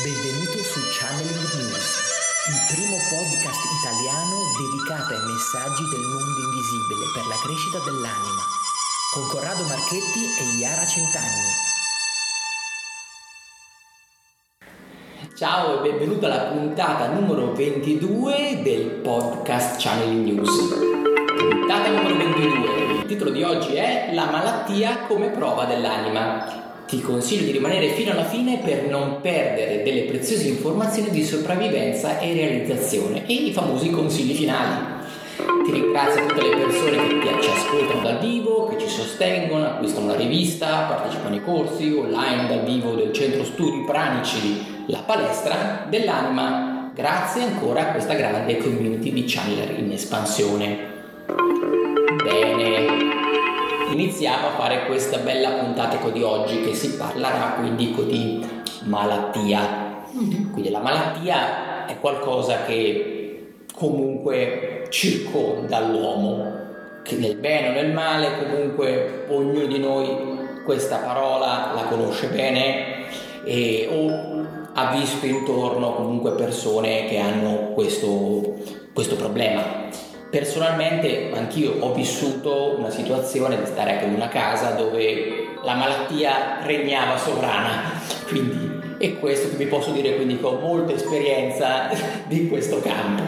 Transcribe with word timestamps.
Benvenuto 0.00 0.56
su 0.64 0.80
Channeling 0.88 1.52
News, 1.52 1.84
il 2.48 2.74
primo 2.74 2.96
podcast 3.12 3.60
italiano 3.76 4.40
dedicato 4.56 5.12
ai 5.12 5.20
messaggi 5.20 5.84
del 5.90 6.00
mondo 6.00 6.40
invisibile 6.48 7.12
per 7.12 7.26
la 7.28 7.36
crescita 7.44 7.76
dell'anima, 7.84 8.40
con 9.12 9.28
Corrado 9.28 9.62
Marchetti 9.68 10.24
e 10.40 10.56
Iara 10.56 10.86
Centanni. 10.86 11.52
Ciao 15.36 15.76
e 15.76 15.82
benvenuto 15.82 16.24
alla 16.24 16.44
puntata 16.44 17.08
numero 17.08 17.52
22 17.52 18.62
del 18.62 18.86
podcast 19.04 19.76
Channeling 19.78 20.24
News. 20.24 20.56
Puntata 21.36 21.90
numero 21.90 22.16
22. 22.16 22.94
Il 22.94 23.04
titolo 23.04 23.30
di 23.30 23.42
oggi 23.42 23.74
è 23.74 24.08
La 24.14 24.30
malattia 24.30 25.00
come 25.00 25.28
prova 25.28 25.66
dell'anima 25.66 26.61
ti 26.92 27.00
consiglio 27.00 27.46
di 27.46 27.52
rimanere 27.52 27.94
fino 27.94 28.10
alla 28.10 28.26
fine 28.26 28.58
per 28.58 28.82
non 28.82 29.22
perdere 29.22 29.82
delle 29.82 30.02
preziose 30.02 30.46
informazioni 30.46 31.08
di 31.08 31.24
sopravvivenza 31.24 32.18
e 32.18 32.34
realizzazione 32.34 33.26
e 33.26 33.32
i 33.32 33.50
famosi 33.50 33.88
consigli 33.88 34.34
finali. 34.34 35.00
Ti 35.64 35.72
ringrazio 35.72 36.26
tutte 36.26 36.42
le 36.42 36.56
persone 36.56 37.18
che 37.18 37.40
ci 37.40 37.48
ascoltano 37.48 38.02
dal 38.02 38.18
vivo, 38.18 38.66
che 38.66 38.78
ci 38.78 38.88
sostengono, 38.88 39.64
acquistano 39.64 40.08
la 40.08 40.16
rivista, 40.16 40.82
partecipano 40.82 41.34
ai 41.34 41.42
corsi 41.42 41.90
online 41.94 42.48
dal 42.48 42.64
vivo 42.64 42.94
del 42.94 43.14
centro 43.14 43.42
studi 43.44 43.84
pranici, 43.86 44.84
la 44.88 44.98
palestra 44.98 45.86
dell'anima. 45.88 46.90
Grazie 46.94 47.44
ancora 47.44 47.88
a 47.88 47.90
questa 47.92 48.12
grande 48.12 48.58
community 48.58 49.14
di 49.14 49.24
channeler 49.26 49.78
in 49.78 49.92
espansione. 49.92 50.90
Bene, 52.22 53.11
iniziamo 53.92 54.48
a 54.48 54.50
fare 54.52 54.86
questa 54.86 55.18
bella 55.18 55.50
puntata 55.50 55.98
di 56.08 56.22
oggi 56.22 56.62
che 56.62 56.74
si 56.74 56.96
parlerà 56.96 57.56
quindi 57.58 57.94
di 58.06 58.46
malattia. 58.84 60.04
Mm-hmm. 60.16 60.50
Quindi 60.50 60.70
la 60.70 60.80
malattia 60.80 61.86
è 61.86 61.98
qualcosa 62.00 62.64
che 62.64 63.54
comunque 63.74 64.86
circonda 64.88 65.80
l'uomo, 65.80 66.60
che 67.02 67.16
nel 67.16 67.36
bene 67.36 67.68
o 67.68 67.72
nel 67.72 67.92
male 67.92 68.38
comunque 68.38 69.26
ognuno 69.28 69.66
di 69.66 69.78
noi 69.78 70.40
questa 70.64 70.96
parola 70.98 71.72
la 71.74 71.84
conosce 71.88 72.28
bene 72.28 73.06
e, 73.44 73.88
o 73.90 74.46
ha 74.74 74.94
visto 74.96 75.26
intorno 75.26 75.94
comunque 75.94 76.32
persone 76.32 77.06
che 77.06 77.18
hanno 77.18 77.72
questo, 77.74 78.54
questo 78.92 79.16
problema 79.16 80.10
Personalmente 80.32 81.30
anch'io 81.34 81.76
ho 81.80 81.92
vissuto 81.92 82.76
una 82.78 82.88
situazione 82.88 83.60
di 83.60 83.66
stare 83.66 83.92
anche 83.92 84.06
in 84.06 84.14
una 84.14 84.28
casa 84.28 84.70
dove 84.70 85.58
la 85.62 85.74
malattia 85.74 86.60
regnava 86.62 87.18
sovrana, 87.18 88.00
quindi 88.28 88.96
è 88.96 89.18
questo 89.18 89.50
che 89.50 89.56
vi 89.56 89.66
posso 89.66 89.90
dire 89.90 90.16
quindi 90.16 90.40
con 90.40 90.58
molta 90.58 90.94
esperienza 90.94 91.90
di 92.28 92.48
questo 92.48 92.80
campo. 92.80 93.22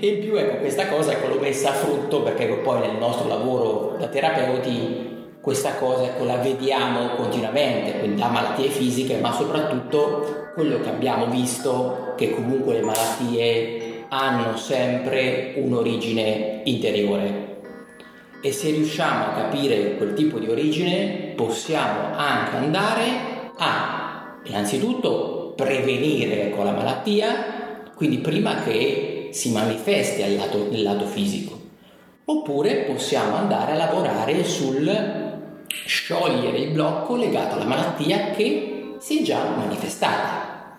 E 0.00 0.04
in 0.04 0.20
più 0.22 0.34
ecco 0.34 0.56
questa 0.56 0.88
cosa 0.88 1.12
ecco, 1.12 1.28
l'ho 1.28 1.38
messa 1.38 1.68
a 1.68 1.74
frutto 1.74 2.22
perché 2.22 2.46
poi 2.46 2.80
nel 2.80 2.96
nostro 2.96 3.28
lavoro 3.28 3.94
da 4.00 4.08
terapeuti 4.08 5.36
questa 5.40 5.74
cosa 5.74 6.02
ecco, 6.02 6.24
la 6.24 6.38
vediamo 6.38 7.10
continuamente, 7.14 8.00
quindi 8.00 8.20
da 8.20 8.26
malattie 8.26 8.70
fisiche, 8.70 9.18
ma 9.18 9.30
soprattutto 9.30 10.50
quello 10.52 10.80
che 10.80 10.88
abbiamo 10.88 11.26
visto 11.26 12.14
che 12.16 12.34
comunque 12.34 12.72
le 12.72 12.80
malattie 12.80 13.93
hanno 14.08 14.56
sempre 14.56 15.54
un'origine 15.56 16.62
interiore 16.64 17.44
e 18.44 18.52
se 18.52 18.70
riusciamo 18.72 19.24
a 19.24 19.32
capire 19.32 19.96
quel 19.96 20.12
tipo 20.12 20.38
di 20.38 20.48
origine 20.50 21.32
possiamo 21.34 22.14
anche 22.14 22.56
andare 22.56 23.52
a 23.56 24.36
innanzitutto 24.44 25.54
prevenire 25.56 26.50
con 26.50 26.66
la 26.66 26.72
malattia, 26.72 27.80
quindi 27.94 28.18
prima 28.18 28.62
che 28.62 29.30
si 29.32 29.50
manifesti 29.50 30.22
al 30.22 30.34
lato, 30.34 30.68
nel 30.70 30.82
lato 30.82 31.06
fisico, 31.06 31.58
oppure 32.26 32.82
possiamo 32.82 33.36
andare 33.36 33.72
a 33.72 33.76
lavorare 33.76 34.44
sul 34.44 35.32
sciogliere 35.66 36.58
il 36.58 36.70
blocco 36.70 37.16
legato 37.16 37.54
alla 37.54 37.64
malattia 37.64 38.32
che 38.32 38.96
si 38.98 39.20
è 39.20 39.22
già 39.22 39.42
manifestata. 39.56 40.78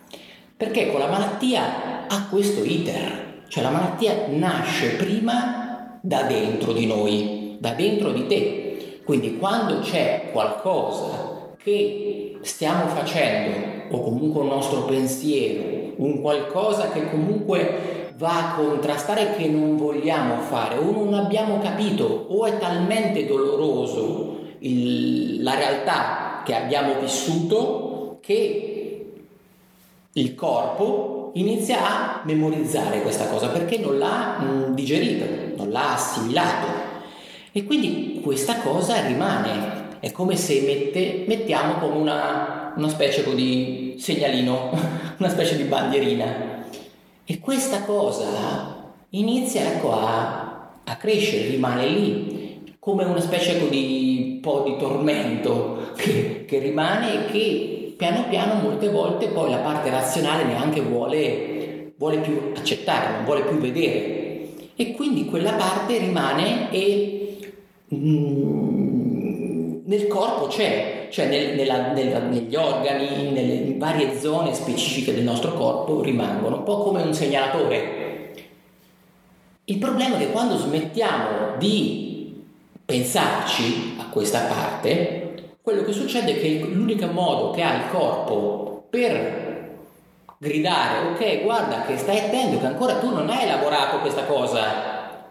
Perché 0.55 0.91
con 0.91 0.99
la 0.99 1.07
malattia 1.07 1.94
ha 2.07 2.27
questo 2.29 2.63
iter, 2.63 3.43
cioè 3.47 3.63
la 3.63 3.69
malattia 3.69 4.25
nasce 4.29 4.95
prima 4.95 5.99
da 6.01 6.23
dentro 6.23 6.73
di 6.73 6.85
noi, 6.85 7.57
da 7.59 7.71
dentro 7.71 8.11
di 8.11 8.27
te. 8.27 9.01
Quindi 9.03 9.37
quando 9.37 9.79
c'è 9.79 10.29
qualcosa 10.31 11.53
che 11.57 12.37
stiamo 12.41 12.87
facendo 12.87 13.85
o 13.89 14.01
comunque 14.01 14.41
un 14.41 14.47
nostro 14.47 14.83
pensiero, 14.85 15.93
un 15.97 16.21
qualcosa 16.21 16.89
che 16.89 17.09
comunque 17.09 18.13
va 18.17 18.51
a 18.51 18.55
contrastare 18.55 19.35
che 19.35 19.47
non 19.47 19.77
vogliamo 19.77 20.41
fare 20.41 20.77
o 20.77 20.91
non 20.91 21.13
abbiamo 21.13 21.59
capito 21.59 22.25
o 22.29 22.45
è 22.45 22.57
talmente 22.57 23.25
doloroso 23.25 24.39
il, 24.59 25.43
la 25.43 25.55
realtà 25.55 26.41
che 26.45 26.55
abbiamo 26.55 26.99
vissuto 26.99 28.19
che 28.21 29.13
il 30.13 30.35
corpo 30.35 31.24
inizia 31.35 31.85
a 31.85 32.21
memorizzare 32.23 33.01
questa 33.01 33.27
cosa 33.27 33.47
perché 33.49 33.77
non 33.77 33.97
l'ha 33.97 34.39
mh, 34.39 34.73
digerito, 34.73 35.25
non 35.55 35.71
l'ha 35.71 35.93
assimilato 35.93 36.67
e 37.51 37.63
quindi 37.63 38.19
questa 38.21 38.57
cosa 38.59 39.05
rimane. 39.05 39.83
È 39.99 40.11
come 40.11 40.35
se 40.35 40.61
mette, 40.61 41.23
mettiamo 41.25 41.75
come 41.79 41.95
una, 41.95 42.73
una 42.75 42.89
specie 42.89 43.23
di 43.33 43.95
segnalino, 43.97 44.71
una 45.17 45.29
specie 45.29 45.55
di 45.55 45.63
bandierina. 45.63 46.63
E 47.25 47.39
questa 47.39 47.83
cosa 47.83 48.91
inizia 49.09 49.61
ecco, 49.61 49.93
a, 49.93 50.73
a 50.83 50.95
crescere, 50.97 51.47
rimane 51.47 51.87
lì, 51.87 52.75
come 52.77 53.03
una 53.05 53.21
specie 53.21 53.67
di 53.69 54.39
po' 54.45 54.61
di 54.63 54.77
tormento 54.77 55.93
che, 55.97 56.45
che 56.45 56.59
rimane 56.59 57.13
e 57.13 57.31
che 57.31 57.84
piano 57.95 58.27
piano 58.29 58.61
molte 58.61 58.89
volte 58.89 59.27
poi 59.27 59.49
la 59.49 59.57
parte 59.57 59.89
razionale 59.89 60.43
neanche 60.43 60.81
vuole, 60.81 61.93
vuole 61.97 62.19
più 62.19 62.51
accettare, 62.55 63.15
non 63.15 63.25
vuole 63.25 63.43
più 63.43 63.57
vedere. 63.57 64.23
E 64.75 64.93
quindi 64.93 65.25
quella 65.25 65.53
parte 65.53 65.97
rimane 65.97 66.69
e 66.71 67.53
mm, 67.93 69.83
nel 69.85 70.07
corpo 70.07 70.47
c'è, 70.47 71.07
cioè 71.11 71.27
nel, 71.27 71.55
nella, 71.55 71.93
nella, 71.93 72.19
negli 72.19 72.55
organi, 72.55 73.31
nelle 73.31 73.75
varie 73.77 74.19
zone 74.19 74.53
specifiche 74.53 75.13
del 75.13 75.23
nostro 75.23 75.53
corpo 75.53 76.01
rimangono, 76.01 76.57
un 76.57 76.63
po' 76.63 76.83
come 76.83 77.03
un 77.03 77.13
segnalatore. 77.13 78.33
Il 79.65 79.77
problema 79.77 80.15
è 80.15 80.19
che 80.19 80.31
quando 80.31 80.57
smettiamo 80.57 81.57
di 81.57 82.43
pensarci 82.83 83.95
a 83.97 84.09
questa 84.09 84.41
parte, 84.41 85.24
quello 85.65 85.81
che 85.81 85.93
succede 85.93 86.35
è 86.35 86.39
che 86.39 86.59
l'unico 86.59 87.07
modo 87.07 87.49
che 87.49 87.63
ha 87.63 87.73
il 87.73 87.89
corpo 87.89 88.85
per 88.87 89.77
gridare, 90.37 91.07
ok, 91.07 91.41
guarda 91.41 91.81
che 91.87 91.97
stai 91.97 92.19
attento 92.19 92.59
che 92.59 92.67
ancora 92.67 92.99
tu 92.99 93.09
non 93.09 93.27
hai 93.29 93.45
elaborato 93.45 93.97
questa 93.97 94.25
cosa, 94.25 95.25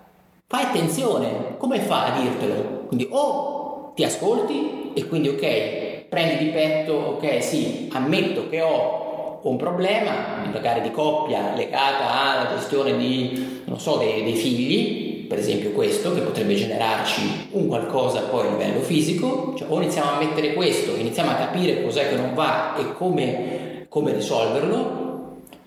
fai 0.49 0.65
attenzione, 0.65 1.55
come 1.56 1.78
fa 1.78 2.06
a 2.06 2.21
dirtelo? 2.21 2.87
Quindi 2.89 3.06
o 3.12 3.93
ti 3.94 4.03
ascolti 4.03 4.91
e 4.94 5.06
quindi 5.06 5.28
ok, 5.28 6.06
prendi 6.09 6.47
di 6.47 6.50
petto, 6.50 6.94
ok, 6.94 7.41
sì, 7.41 7.89
ammetto 7.93 8.49
che 8.49 8.61
ho 8.61 9.39
un 9.44 9.56
problema, 9.56 10.43
magari 10.53 10.81
di 10.81 10.91
coppia 10.91 11.55
legata 11.55 12.11
alla 12.11 12.56
gestione 12.56 12.97
di, 12.97 13.62
non 13.67 13.78
so, 13.78 13.99
dei, 13.99 14.25
dei 14.25 14.34
figli, 14.34 15.13
per 15.29 15.39
esempio 15.39 15.71
questo, 15.71 16.15
che 16.15 16.21
potrebbe 16.21 16.55
generarci 16.55 17.49
un 17.53 17.67
qualcosa 17.67 18.21
poi 18.23 18.47
a 18.47 18.51
livello 18.51 18.81
fisico, 18.81 19.55
cioè 19.57 19.69
o 19.71 19.81
iniziamo 19.81 20.11
a 20.12 20.19
mettere 20.19 20.55
questo, 20.55 20.95
iniziamo 20.95 21.31
a 21.31 21.35
capire 21.35 21.83
cos'è 21.83 22.09
che 22.09 22.17
non 22.17 22.35
va 22.35 22.77
e 22.77 22.93
come, 22.95 23.87
come 23.89 24.12
risolverlo, 24.12 25.03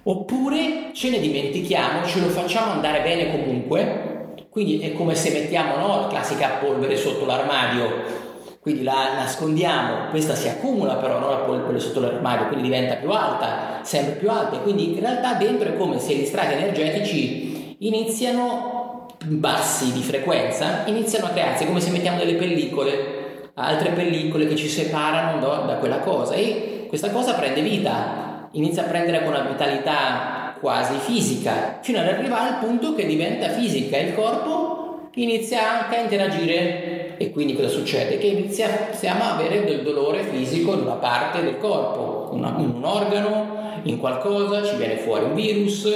oppure 0.04 0.92
ce 0.94 1.10
ne 1.10 1.20
dimentichiamo, 1.20 2.06
ce 2.06 2.20
lo 2.20 2.28
facciamo 2.28 2.72
andare 2.72 3.02
bene 3.02 3.32
comunque, 3.32 4.36
quindi 4.50 4.80
è 4.80 4.94
come 4.94 5.16
se 5.16 5.32
mettiamo 5.32 5.76
no, 5.76 6.02
la 6.02 6.08
classica 6.08 6.58
polvere 6.60 6.96
sotto 6.96 7.26
l'armadio, 7.26 8.26
quindi 8.60 8.84
la 8.84 9.14
nascondiamo, 9.16 10.10
questa 10.10 10.36
si 10.36 10.50
accumula 10.50 10.96
però 10.96 11.20
no, 11.20 11.30
la 11.30 11.38
polvere 11.38 11.80
sotto 11.80 12.00
l'armadio, 12.00 12.48
quindi 12.48 12.64
diventa 12.64 12.96
più 12.96 13.12
alta, 13.12 13.80
sempre 13.84 14.14
più 14.14 14.30
alta, 14.30 14.58
quindi 14.58 14.94
in 14.94 15.00
realtà 15.00 15.34
dentro 15.36 15.70
è 15.70 15.78
come 15.78 16.00
se 16.00 16.16
gli 16.16 16.26
strati 16.26 16.54
energetici 16.54 17.76
iniziano 17.80 18.77
bassi 19.26 19.92
di 19.92 20.02
frequenza 20.02 20.84
iniziano 20.86 21.26
a 21.26 21.30
crearsi 21.30 21.66
come 21.66 21.80
se 21.80 21.92
mettiamo 21.92 22.20
delle 22.20 22.36
pellicole, 22.36 23.50
altre 23.56 23.92
pellicole 23.92 24.48
che 24.48 24.56
ci 24.56 24.68
separano 24.68 25.40
da, 25.40 25.56
da 25.66 25.76
quella 25.76 26.00
cosa. 26.00 26.34
E 26.34 26.86
questa 26.88 27.10
cosa 27.10 27.34
prende 27.34 27.62
vita, 27.62 28.50
inizia 28.52 28.84
a 28.84 28.88
prendere 28.88 29.26
una 29.26 29.42
vitalità 29.42 30.56
quasi 30.60 30.98
fisica, 30.98 31.80
fino 31.82 32.00
ad 32.00 32.08
arrivare 32.08 32.50
al 32.50 32.60
punto 32.60 32.94
che 32.96 33.06
diventa 33.06 33.50
fisica. 33.50 33.98
E 33.98 34.08
il 34.08 34.16
corpo 34.16 35.10
inizia 35.16 35.84
anche 35.84 35.98
a 35.98 36.02
interagire. 36.02 37.18
E 37.18 37.32
quindi 37.32 37.56
cosa 37.56 37.70
succede? 37.70 38.20
Che 38.20 38.28
iniziamo 38.28 39.24
a 39.24 39.34
avere 39.34 39.66
del 39.66 39.82
dolore 39.82 40.24
fisico 40.24 40.74
in 40.74 40.82
una 40.82 40.94
parte 40.94 41.42
del 41.42 41.58
corpo, 41.58 42.36
in 42.36 42.44
un 42.44 42.84
organo, 42.84 43.80
in 43.84 43.98
qualcosa, 44.00 44.64
ci 44.64 44.76
viene 44.76 44.98
fuori 44.98 45.26
un 45.26 45.34
virus, 45.34 45.92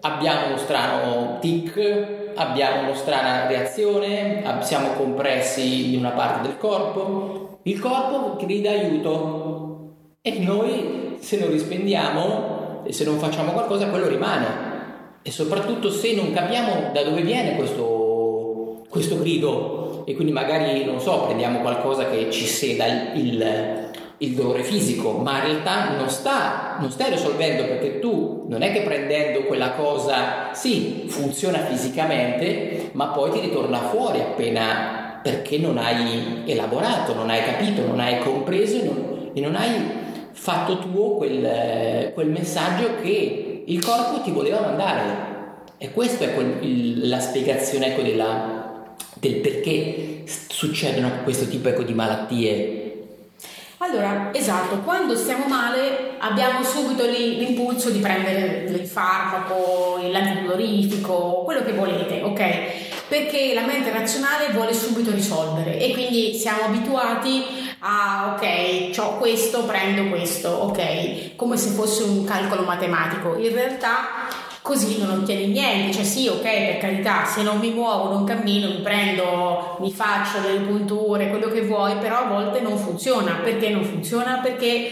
abbiamo 0.00 0.46
uno 0.46 0.56
strano 0.56 1.38
tic, 1.40 2.27
abbiamo 2.38 2.82
una 2.82 2.94
strana 2.94 3.46
reazione, 3.46 4.42
siamo 4.62 4.92
compressi 4.92 5.92
in 5.92 5.98
una 5.98 6.10
parte 6.12 6.48
del 6.48 6.56
corpo, 6.56 7.58
il 7.62 7.78
corpo 7.80 8.36
grida 8.36 8.70
aiuto. 8.70 9.66
E 10.22 10.38
noi 10.38 11.16
se 11.20 11.38
non 11.38 11.50
rispondiamo 11.50 12.82
e 12.84 12.92
se 12.92 13.04
non 13.04 13.18
facciamo 13.18 13.52
qualcosa 13.52 13.88
quello 13.88 14.08
rimane. 14.08 14.66
E 15.22 15.30
soprattutto 15.30 15.90
se 15.90 16.14
non 16.14 16.32
capiamo 16.32 16.92
da 16.92 17.02
dove 17.02 17.22
viene 17.22 17.56
questo, 17.56 18.84
questo 18.88 19.18
grido. 19.18 20.04
E 20.06 20.14
quindi 20.14 20.32
magari 20.32 20.84
non 20.84 21.00
so 21.00 21.24
prendiamo 21.24 21.60
qualcosa 21.60 22.08
che 22.08 22.30
ci 22.30 22.46
seda 22.46 22.86
il, 22.86 23.10
il 23.16 23.87
il 24.18 24.34
dolore 24.34 24.64
fisico, 24.64 25.12
ma 25.12 25.38
in 25.38 25.44
realtà 25.44 25.90
non, 25.96 26.08
sta, 26.08 26.76
non 26.80 26.90
stai 26.90 27.10
risolvendo 27.10 27.64
perché 27.64 28.00
tu 28.00 28.46
non 28.48 28.62
è 28.62 28.72
che 28.72 28.82
prendendo 28.82 29.44
quella 29.44 29.72
cosa, 29.72 30.50
sì, 30.52 31.04
funziona 31.06 31.58
fisicamente, 31.66 32.90
ma 32.92 33.08
poi 33.08 33.30
ti 33.30 33.40
ritorna 33.40 33.78
fuori 33.78 34.20
appena 34.20 35.20
perché 35.22 35.58
non 35.58 35.78
hai 35.78 36.42
elaborato, 36.46 37.14
non 37.14 37.30
hai 37.30 37.42
capito, 37.44 37.86
non 37.86 38.00
hai 38.00 38.18
compreso 38.18 38.80
e 38.80 38.84
non, 38.84 39.30
e 39.34 39.40
non 39.40 39.54
hai 39.54 39.70
fatto 40.32 40.78
tuo 40.78 41.16
quel, 41.16 42.12
quel, 42.14 42.28
messaggio 42.28 43.00
che 43.00 43.64
il 43.66 43.84
corpo 43.84 44.20
ti 44.22 44.30
voleva 44.30 44.60
mandare. 44.60 45.26
E 45.78 45.92
questa 45.92 46.24
è 46.24 46.34
quel, 46.34 46.56
il, 46.60 47.08
la 47.08 47.20
spiegazione 47.20 47.88
ecco, 47.88 48.02
della, 48.02 48.94
del 49.14 49.36
perché 49.36 50.22
succedono 50.26 51.22
questo 51.22 51.46
tipo 51.46 51.68
ecco, 51.68 51.82
di 51.82 51.94
malattie 51.94 52.77
allora, 53.80 54.30
esatto, 54.32 54.78
quando 54.78 55.16
stiamo 55.16 55.46
male 55.46 56.16
abbiamo 56.18 56.64
subito 56.64 57.04
l'impulso 57.04 57.90
di 57.90 58.00
prendere 58.00 58.64
il 58.68 58.86
farmaco, 58.86 60.00
l'antidolorifico, 60.02 61.42
quello 61.44 61.62
che 61.62 61.72
volete, 61.72 62.22
ok? 62.22 63.06
Perché 63.06 63.54
la 63.54 63.64
mente 63.64 63.92
razionale 63.92 64.50
vuole 64.52 64.74
subito 64.74 65.12
risolvere 65.12 65.78
e 65.78 65.92
quindi 65.92 66.34
siamo 66.34 66.64
abituati 66.64 67.44
a, 67.78 68.34
ok, 68.34 68.98
ho 68.98 69.16
questo, 69.18 69.62
prendo 69.62 70.08
questo, 70.08 70.48
ok? 70.48 71.36
Come 71.36 71.56
se 71.56 71.70
fosse 71.70 72.02
un 72.02 72.24
calcolo 72.24 72.62
matematico. 72.62 73.36
In 73.36 73.52
realtà 73.52 74.28
così 74.68 74.98
non 74.98 75.20
ottieni 75.20 75.46
niente, 75.46 75.94
cioè 75.94 76.04
sì, 76.04 76.28
ok, 76.28 76.42
per 76.42 76.76
carità, 76.76 77.24
se 77.24 77.42
non 77.42 77.56
mi 77.56 77.70
muovo, 77.70 78.12
non 78.12 78.24
cammino, 78.24 78.68
mi 78.68 78.80
prendo, 78.82 79.78
mi 79.80 79.90
faccio 79.90 80.40
delle 80.40 80.58
punture, 80.58 81.30
quello 81.30 81.48
che 81.48 81.62
vuoi, 81.62 81.96
però 81.96 82.18
a 82.18 82.28
volte 82.28 82.60
non 82.60 82.76
funziona. 82.76 83.40
Perché 83.42 83.70
non 83.70 83.82
funziona? 83.82 84.40
Perché 84.42 84.90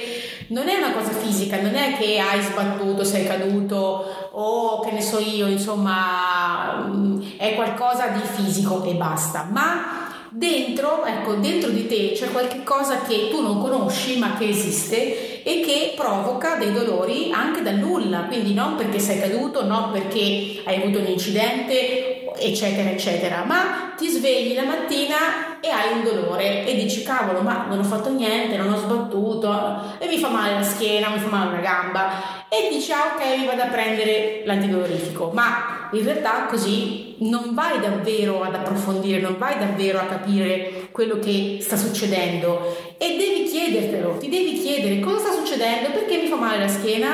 non 0.48 0.66
è 0.68 0.76
una 0.76 0.92
cosa 0.92 1.10
fisica, 1.10 1.60
non 1.60 1.74
è 1.74 1.98
che 1.98 2.18
hai 2.18 2.40
sbattuto, 2.40 3.04
sei 3.04 3.26
caduto 3.26 4.30
o 4.30 4.80
che 4.80 4.92
ne 4.92 5.02
so 5.02 5.18
io, 5.18 5.46
insomma, 5.46 6.86
mm, 6.86 7.22
è 7.36 7.54
qualcosa 7.54 8.06
di 8.06 8.22
fisico 8.22 8.82
e 8.82 8.94
basta, 8.94 9.46
ma 9.50 10.05
dentro, 10.30 11.04
ecco, 11.04 11.34
dentro 11.34 11.70
di 11.70 11.86
te 11.86 12.12
c'è 12.14 12.30
qualche 12.30 12.62
cosa 12.62 13.02
che 13.02 13.28
tu 13.30 13.40
non 13.40 13.60
conosci 13.60 14.18
ma 14.18 14.36
che 14.36 14.48
esiste 14.48 15.42
e 15.42 15.60
che 15.60 15.92
provoca 15.96 16.56
dei 16.56 16.72
dolori 16.72 17.30
anche 17.32 17.62
dal 17.62 17.76
nulla, 17.76 18.24
quindi 18.28 18.52
non 18.52 18.76
perché 18.76 18.98
sei 18.98 19.20
caduto, 19.20 19.64
non 19.64 19.92
perché 19.92 20.62
hai 20.64 20.82
avuto 20.82 20.98
un 20.98 21.06
incidente, 21.06 22.15
eccetera, 22.38 22.90
eccetera, 22.90 23.44
ma 23.44 23.94
ti 23.96 24.08
svegli 24.08 24.54
la 24.54 24.64
mattina 24.64 25.60
e 25.60 25.68
hai 25.70 25.92
un 25.94 26.04
dolore 26.04 26.66
e 26.66 26.74
dici 26.74 27.02
cavolo, 27.02 27.40
ma 27.40 27.66
non 27.68 27.78
ho 27.78 27.84
fatto 27.84 28.10
niente, 28.10 28.56
non 28.56 28.72
ho 28.72 28.76
sbattuto 28.76 29.96
e 29.98 30.06
mi 30.06 30.18
fa 30.18 30.28
male 30.28 30.54
la 30.54 30.62
schiena, 30.62 31.08
mi 31.08 31.18
fa 31.18 31.28
male 31.28 31.50
una 31.50 31.60
gamba. 31.60 32.10
E 32.48 32.68
dici 32.70 32.92
ah 32.92 33.14
ok, 33.14 33.46
vado 33.46 33.62
a 33.62 33.66
prendere 33.66 34.42
l'antidolorifico, 34.44 35.30
ma 35.32 35.88
in 35.92 36.04
realtà 36.04 36.46
così 36.48 37.16
non 37.18 37.54
vai 37.54 37.80
davvero 37.80 38.42
ad 38.42 38.54
approfondire, 38.54 39.20
non 39.20 39.36
vai 39.38 39.58
davvero 39.58 39.98
a 39.98 40.04
capire 40.04 40.88
quello 40.92 41.18
che 41.18 41.58
sta 41.60 41.76
succedendo 41.76 42.94
e 42.98 43.16
devi 43.16 43.44
chiedertelo, 43.44 44.18
ti 44.18 44.28
devi 44.28 44.58
chiedere 44.60 45.00
cosa 45.00 45.18
sta 45.18 45.32
succedendo, 45.32 45.90
perché 45.90 46.18
mi 46.18 46.28
fa 46.28 46.36
male 46.36 46.58
la 46.58 46.68
schiena, 46.68 47.08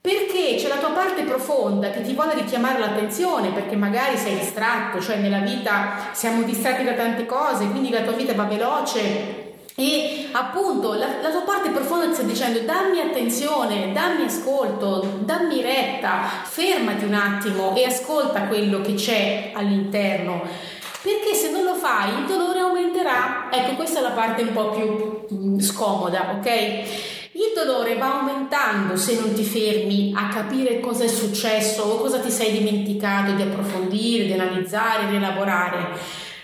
perché 0.00 0.56
c'è 0.56 0.68
la 0.68 0.78
tua 0.78 0.90
parte 0.90 1.22
profonda 1.22 1.90
che 1.90 2.02
ti 2.02 2.14
vuole 2.14 2.34
richiamare 2.34 2.78
l'attenzione, 2.78 3.50
perché 3.50 3.76
magari 3.76 4.16
sei 4.16 4.38
distratto, 4.38 5.00
cioè 5.00 5.16
nella 5.16 5.40
vita 5.40 6.08
siamo 6.12 6.42
distratti 6.42 6.84
da 6.84 6.94
tante 6.94 7.26
cose, 7.26 7.68
quindi 7.68 7.90
la 7.90 8.02
tua 8.02 8.12
vita 8.12 8.32
va 8.32 8.44
veloce 8.44 9.48
e 9.80 10.28
appunto 10.32 10.92
la, 10.92 11.06
la, 11.22 11.30
tua 11.30 11.40
parte 11.40 11.70
profonda 11.70 12.06
ti 12.06 12.12
sta 12.14 12.22
dicendo 12.22 12.60
dammi 12.60 13.00
attenzione, 13.00 13.92
dammi 13.92 14.24
ascolto, 14.24 15.20
dammi 15.20 15.62
retta, 15.62 16.24
fermati 16.42 17.04
un 17.04 17.14
attimo 17.14 17.74
e 17.74 17.84
ascolta 17.84 18.42
quello 18.42 18.82
che 18.82 18.94
c'è 18.94 19.52
all'interno. 19.54 20.42
Perché 21.02 21.32
se 21.32 21.50
non 21.50 21.62
lo 21.64 21.74
fai 21.74 22.10
il 22.10 22.26
dolore 22.26 22.60
aumenterà. 22.60 23.48
Ecco, 23.50 23.74
questa 23.76 24.00
è 24.00 24.02
la 24.02 24.10
parte 24.10 24.42
un 24.42 24.52
po' 24.52 24.68
più 24.68 25.26
mm, 25.32 25.58
scomoda, 25.60 26.34
ok? 26.36 27.09
Il 27.32 27.52
dolore 27.54 27.96
va 27.96 28.18
aumentando 28.18 28.96
se 28.96 29.14
non 29.14 29.32
ti 29.32 29.44
fermi 29.44 30.12
a 30.16 30.28
capire 30.28 30.80
cosa 30.80 31.04
è 31.04 31.08
successo 31.08 31.82
o 31.82 31.98
cosa 31.98 32.18
ti 32.18 32.28
sei 32.28 32.58
dimenticato 32.58 33.34
di 33.34 33.42
approfondire, 33.42 34.26
di 34.26 34.32
analizzare, 34.32 35.06
di 35.06 35.14
elaborare. 35.14 35.96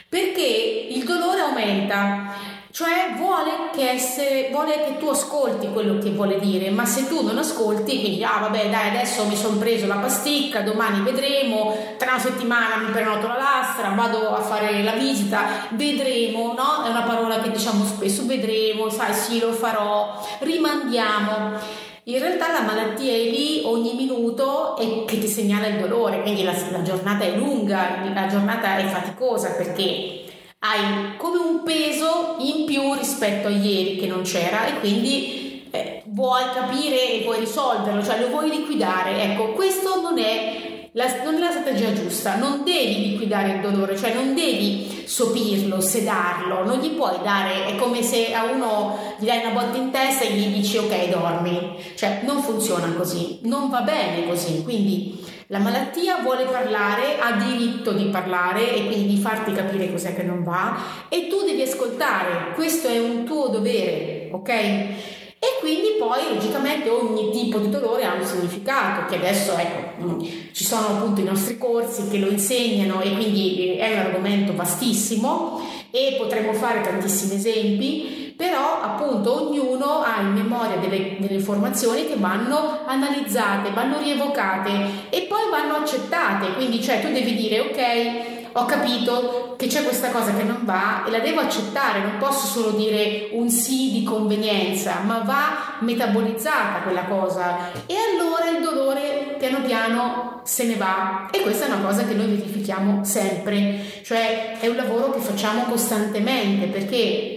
Perché 0.09 0.87
il 0.89 1.03
dolore 1.03 1.41
aumenta 1.41 2.35
cioè 2.77 3.15
vuole 3.17 3.71
che, 3.73 3.89
essere, 3.89 4.51
vuole 4.51 4.85
che, 4.85 4.99
tu 4.99 5.09
ascolti 5.09 5.71
quello 5.73 5.97
che 5.97 6.11
vuole 6.11 6.39
dire, 6.39 6.69
ma 6.69 6.85
se 6.85 7.09
tu 7.09 7.23
non 7.23 7.39
ascolti, 7.39 7.99
quindi 8.01 8.23
ah 8.23 8.37
vabbè 8.39 8.69
dai 8.69 8.91
adesso 8.91 9.25
mi 9.25 9.35
sono 9.35 9.57
preso 9.57 9.87
la 9.87 9.95
pasticca, 9.95 10.61
domani 10.61 11.01
vedremo, 11.01 11.75
tra 11.97 12.11
una 12.11 12.21
settimana 12.21 12.77
mi 12.77 12.91
prenoto 12.91 13.29
la 13.29 13.39
lastra, 13.39 13.89
vado 13.97 14.29
a 14.29 14.43
fare 14.43 14.83
la 14.83 14.93
visita, 14.93 15.69
vedremo, 15.71 16.53
no? 16.53 16.85
È 16.85 16.91
una 16.91 17.05
parola 17.05 17.41
che 17.41 17.51
diciamo 17.51 17.83
spesso, 17.83 18.27
vedremo, 18.27 18.91
sai 18.91 19.15
sì 19.15 19.41
lo 19.41 19.53
farò, 19.53 20.23
rimandiamo. 20.41 21.59
In 22.03 22.19
realtà 22.19 22.53
la 22.53 22.61
malattia 22.61 23.11
è 23.11 23.31
lì 23.31 23.63
ogni 23.65 23.95
minuto 23.95 24.77
e 24.77 25.05
che 25.07 25.19
ti 25.19 25.29
segnala 25.29 25.67
il 25.69 25.79
dolore, 25.79 26.21
quindi 26.21 26.43
la, 26.43 26.53
la 26.71 26.83
giornata 26.83 27.25
è 27.25 27.37
lunga, 27.37 28.03
la 28.13 28.27
giornata 28.27 28.77
è 28.77 28.85
faticosa 28.85 29.53
perché 29.53 30.25
hai 30.61 31.17
come 31.17 31.39
un 31.39 31.63
peso 31.63 32.37
in 32.39 32.65
più 32.65 32.95
rispetto 32.95 33.49
a 33.49 33.51
ieri 33.51 33.97
che 33.97 34.07
non 34.07 34.23
c'era 34.23 34.67
e 34.67 34.81
quindi 34.81 35.69
eh, 35.71 36.03
vuoi 36.07 36.45
capire 36.55 37.13
e 37.13 37.23
vuoi 37.25 37.41
risolverlo, 37.41 38.03
cioè 38.03 38.21
lo 38.21 38.29
vuoi 38.29 38.51
liquidare. 38.51 39.23
Ecco, 39.23 39.53
questo 39.53 40.01
non 40.01 40.19
è 40.19 40.89
la, 40.93 41.23
non 41.25 41.35
è 41.35 41.39
la 41.39 41.51
strategia 41.51 41.93
giusta, 41.93 42.37
non 42.37 42.65
devi 42.65 43.11
liquidare 43.11 43.53
il 43.53 43.61
dolore, 43.61 43.99
cioè 43.99 44.15
non 44.15 44.35
devi 44.35 45.05
sopirlo, 45.05 45.81
sedarlo, 45.81 46.65
non 46.65 46.79
gli 46.79 46.91
puoi 46.91 47.19
dare, 47.23 47.67
è 47.67 47.77
come 47.77 48.03
se 48.03 48.33
a 48.33 48.45
uno 48.45 49.15
gli 49.19 49.27
dai 49.27 49.45
una 49.45 49.51
botta 49.51 49.77
in 49.77 49.91
testa 49.91 50.25
e 50.25 50.33
gli 50.33 50.55
dici 50.55 50.79
ok 50.79 51.09
dormi, 51.11 51.77
cioè 51.97 52.23
non 52.25 52.43
funziona 52.43 52.91
così, 52.95 53.41
non 53.43 53.69
va 53.69 53.83
bene 53.83 54.27
così, 54.27 54.63
quindi 54.63 55.23
la 55.49 55.59
malattia 55.59 56.19
vuole 56.23 56.45
parlare, 56.45 57.19
ha 57.21 57.33
diritto 57.33 57.93
di 57.93 58.07
parlare 58.07 58.75
e 58.75 58.87
quindi 58.87 59.15
di 59.15 59.21
farti 59.21 59.53
capire 59.53 59.91
cos'è 59.93 60.15
che 60.15 60.25
non 60.25 60.43
va 60.43 60.77
e 61.09 61.29
tu 61.29 61.45
devi 61.45 61.63
ascoltare, 61.63 62.53
questo 62.55 62.89
è 62.89 62.99
un 62.99 63.25
tuo 63.25 63.49
dovere, 63.49 64.29
ok? 64.33 64.49
E 64.49 65.59
quindi 65.61 65.95
poi 65.99 66.35
logicamente 66.35 66.89
ogni 66.89 67.31
tipo 67.31 67.59
di 67.59 67.71
dolore 67.71 68.05
ha 68.05 68.15
un 68.15 68.25
significato, 68.25 69.07
che 69.09 69.17
adesso 69.17 69.57
ecco, 69.57 70.03
mm, 70.03 70.21
ci 70.51 70.65
sono 70.65 70.89
appunto 70.89 71.21
i 71.21 71.25
nostri 71.25 71.59
corsi 71.59 72.09
che 72.09 72.19
lo 72.19 72.29
insegnano 72.29 73.01
e 73.01 73.13
quindi 73.13 73.77
è 73.77 73.93
un 73.93 73.99
argomento 73.99 74.55
vastissimo 74.55 75.61
e 75.93 76.17
potremmo 76.19 76.55
fare 76.55 76.81
tantissimi 76.81 77.35
esempi 77.35 78.26
però 78.37 78.83
appunto 78.83 79.49
ognuno 79.49 80.03
ha 80.03 80.21
in 80.21 80.33
memoria 80.33 80.77
delle, 80.77 81.17
delle, 81.19 81.35
informazioni 81.35 82.07
che 82.07 82.17
vanno 82.17 82.81
analizzate, 82.85 83.71
vanno 83.71 83.99
rievocate 83.99 84.71
e 85.09 85.23
poi 85.23 85.51
vanno 85.51 85.77
accettate, 85.77 86.53
quindi 86.55 86.83
cioè 86.83 87.01
tu 87.01 87.11
devi 87.11 87.35
dire 87.35 87.61
ok, 87.61 88.37
ho 88.59 88.65
capito 88.65 89.55
che 89.57 89.67
c'è 89.67 89.83
questa 89.85 90.11
cosa 90.11 90.35
che 90.35 90.43
non 90.43 90.61
va 90.63 91.05
e 91.07 91.11
la 91.11 91.19
devo 91.19 91.41
accettare, 91.41 92.01
non 92.01 92.17
posso 92.19 92.47
solo 92.47 92.77
dire 92.77 93.29
un 93.33 93.51
sì 93.51 93.91
di 93.91 94.03
convenienza, 94.03 95.01
ma 95.05 95.19
va 95.19 95.77
metabolizzata 95.81 96.81
quella 96.81 97.05
cosa. 97.05 97.71
E 97.85 97.95
allora 97.95 98.49
il 98.49 98.63
dolore 98.63 99.37
piano 99.39 99.61
piano 99.61 100.41
se 100.45 100.65
ne 100.65 100.77
va. 100.77 101.29
E 101.31 101.43
questa 101.43 101.67
è 101.67 101.69
una 101.69 101.85
cosa 101.85 102.05
che 102.05 102.15
noi 102.15 102.29
verifichiamo 102.29 103.05
sempre, 103.05 103.81
cioè 104.03 104.59
è 104.59 104.69
un 104.69 104.77
lavoro 104.77 105.11
che 105.11 105.21
facciamo 105.21 105.65
costantemente 105.65 106.67
perché 106.67 107.36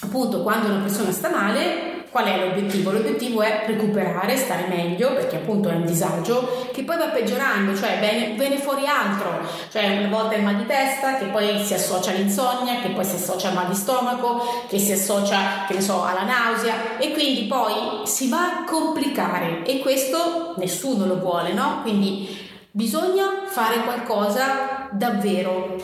appunto 0.00 0.42
quando 0.42 0.68
una 0.68 0.82
persona 0.82 1.10
sta 1.12 1.30
male 1.30 1.96
qual 2.10 2.24
è 2.24 2.38
l'obiettivo? 2.38 2.90
L'obiettivo 2.90 3.42
è 3.42 3.64
recuperare, 3.66 4.36
stare 4.36 4.66
meglio, 4.66 5.12
perché 5.12 5.36
appunto 5.36 5.68
è 5.68 5.74
un 5.74 5.84
disagio 5.84 6.66
che 6.72 6.82
poi 6.82 6.96
va 6.96 7.08
peggiorando, 7.08 7.76
cioè 7.76 7.98
viene, 8.00 8.56
fuori 8.56 8.86
altro, 8.86 9.46
cioè 9.70 9.98
una 9.98 10.08
volta 10.08 10.34
il 10.34 10.42
mal 10.42 10.56
di 10.56 10.66
testa, 10.66 11.18
che 11.18 11.26
poi 11.26 11.62
si 11.62 11.74
associa 11.74 12.10
all'insonnia, 12.10 12.80
che 12.80 12.88
poi 12.88 13.04
si 13.04 13.16
associa 13.16 13.48
al 13.48 13.54
mal 13.54 13.68
di 13.68 13.74
stomaco, 13.74 14.64
che 14.68 14.78
si 14.78 14.92
associa, 14.92 15.64
che 15.66 15.74
ne 15.74 15.80
so, 15.80 16.02
alla 16.02 16.24
nausea 16.24 16.98
e 16.98 17.12
quindi 17.12 17.42
poi 17.42 18.06
si 18.06 18.28
va 18.28 18.42
a 18.42 18.64
complicare 18.64 19.64
e 19.64 19.78
questo 19.80 20.54
nessuno 20.56 21.04
lo 21.06 21.18
vuole, 21.18 21.52
no? 21.52 21.80
Quindi 21.82 22.36
bisogna 22.70 23.42
fare 23.46 23.82
qualcosa 23.82 24.88
davvero. 24.92 25.76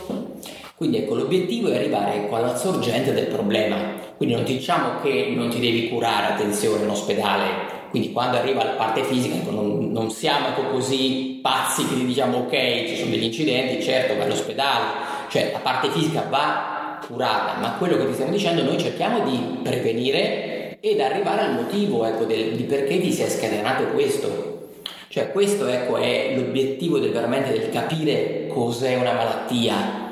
Quindi 0.74 0.98
ecco, 0.98 1.14
l'obiettivo 1.14 1.68
è 1.68 1.76
arrivare 1.76 2.28
alla 2.30 2.56
sorgente 2.56 3.12
del 3.12 3.26
problema. 3.26 4.03
Quindi 4.16 4.34
non 4.34 4.44
ti 4.44 4.56
diciamo 4.56 5.00
che 5.02 5.32
non 5.34 5.48
ti 5.48 5.60
devi 5.60 5.88
curare, 5.88 6.32
attenzione, 6.32 6.84
in 6.84 6.90
ospedale. 6.90 7.72
Quindi 7.90 8.12
quando 8.12 8.36
arriva 8.36 8.64
la 8.64 8.72
parte 8.72 9.04
fisica, 9.04 9.36
ecco, 9.36 9.50
non, 9.50 9.92
non, 9.92 10.10
siamo 10.10 10.48
ecco, 10.48 10.62
così 10.70 11.38
pazzi 11.40 11.86
che 11.86 12.04
diciamo 12.04 12.38
ok, 12.38 12.86
ci 12.88 12.96
sono 12.96 13.10
degli 13.10 13.24
incidenti, 13.24 13.82
certo, 13.82 14.16
vai 14.16 14.26
all'ospedale. 14.26 14.84
Cioè 15.30 15.52
la 15.52 15.58
parte 15.58 15.90
fisica 15.90 16.26
va 16.28 16.98
curata, 17.06 17.58
ma 17.60 17.72
quello 17.72 17.96
che 17.96 18.06
ti 18.06 18.14
stiamo 18.14 18.32
dicendo 18.32 18.62
noi 18.62 18.78
cerchiamo 18.78 19.20
di 19.28 19.38
prevenire 19.62 20.78
ed 20.80 21.00
arrivare 21.00 21.42
al 21.42 21.54
motivo 21.54 22.04
ecco, 22.04 22.24
del, 22.24 22.56
di 22.56 22.64
perché 22.64 23.00
ti 23.00 23.12
si 23.12 23.22
è 23.22 23.28
scatenato 23.28 23.84
questo. 23.88 24.68
Cioè 25.08 25.30
questo 25.30 25.66
ecco, 25.68 25.96
è 25.96 26.34
l'obiettivo 26.36 26.98
del, 26.98 27.12
veramente 27.12 27.52
del 27.52 27.70
capire 27.70 28.48
cos'è 28.48 28.96
una 28.96 29.12
malattia, 29.12 30.03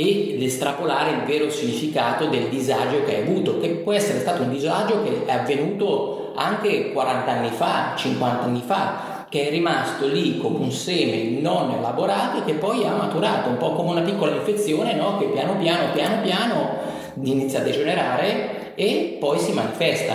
ed 0.00 0.40
estrapolare 0.40 1.10
il 1.10 1.22
vero 1.26 1.50
significato 1.50 2.26
del 2.26 2.48
disagio 2.50 3.02
che 3.02 3.16
hai 3.16 3.22
avuto, 3.22 3.58
che 3.58 3.70
può 3.70 3.92
essere 3.92 4.20
stato 4.20 4.42
un 4.42 4.50
disagio 4.50 5.02
che 5.02 5.24
è 5.26 5.32
avvenuto 5.32 6.30
anche 6.36 6.92
40 6.92 7.28
anni 7.28 7.50
fa, 7.50 7.94
50 7.96 8.44
anni 8.44 8.62
fa, 8.64 9.26
che 9.28 9.48
è 9.48 9.50
rimasto 9.50 10.06
lì 10.06 10.38
come 10.38 10.58
un 10.58 10.70
seme 10.70 11.40
non 11.40 11.72
elaborato 11.72 12.38
e 12.38 12.44
che 12.44 12.54
poi 12.54 12.84
ha 12.84 12.94
maturato, 12.94 13.48
un 13.48 13.56
po' 13.56 13.72
come 13.72 13.90
una 13.90 14.02
piccola 14.02 14.36
infezione 14.36 14.94
no? 14.94 15.18
che 15.18 15.26
piano 15.26 15.56
piano, 15.56 15.92
piano 15.92 16.22
piano 16.22 16.76
inizia 17.20 17.58
a 17.58 17.62
degenerare 17.64 18.76
e 18.76 19.16
poi 19.18 19.40
si 19.40 19.50
manifesta. 19.52 20.14